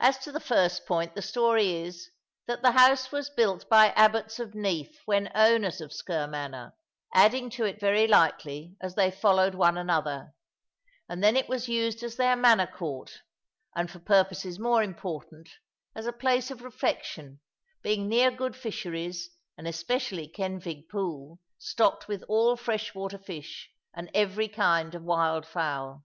As 0.00 0.18
to 0.18 0.32
the 0.32 0.38
first 0.38 0.84
point, 0.84 1.14
the 1.14 1.22
story 1.22 1.76
is, 1.76 2.10
that 2.46 2.60
the 2.60 2.72
house 2.72 3.10
was 3.10 3.30
built 3.30 3.66
by 3.70 3.86
abbots 3.92 4.38
of 4.38 4.54
Neath, 4.54 5.00
when 5.06 5.32
owners 5.34 5.80
of 5.80 5.92
Sker 5.94 6.26
manor, 6.28 6.74
adding 7.14 7.48
to 7.48 7.64
it, 7.64 7.80
very 7.80 8.06
likely, 8.06 8.76
as 8.82 8.96
they 8.96 9.10
followed 9.10 9.54
one 9.54 9.78
another; 9.78 10.34
and 11.08 11.24
then 11.24 11.38
it 11.38 11.48
was 11.48 11.68
used 11.70 12.02
as 12.02 12.16
their 12.16 12.36
manor 12.36 12.66
court, 12.66 13.22
and 13.74 13.90
for 13.90 13.98
purposes 13.98 14.58
more 14.58 14.82
important, 14.82 15.48
as 15.96 16.04
a 16.04 16.12
place 16.12 16.50
of 16.50 16.60
refection, 16.62 17.40
being 17.80 18.08
near 18.10 18.30
good 18.30 18.54
fisheries, 18.54 19.30
and 19.56 19.66
especially 19.66 20.28
Kenfig 20.28 20.86
Pool, 20.90 21.38
stocked 21.58 22.08
with 22.08 22.22
all 22.24 22.56
fresh 22.58 22.94
water 22.94 23.16
fish, 23.16 23.70
and 23.94 24.10
every 24.12 24.48
kind 24.48 24.94
of 24.94 25.02
wild 25.02 25.46
fowl. 25.46 26.04